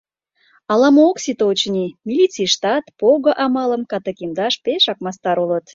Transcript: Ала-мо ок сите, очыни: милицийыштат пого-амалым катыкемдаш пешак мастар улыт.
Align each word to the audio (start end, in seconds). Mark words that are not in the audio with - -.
Ала-мо 0.71 1.01
ок 1.09 1.17
сите, 1.23 1.43
очыни: 1.51 1.87
милицийыштат 2.07 2.83
пого-амалым 2.99 3.83
катыкемдаш 3.91 4.53
пешак 4.63 4.97
мастар 5.05 5.37
улыт. 5.43 5.65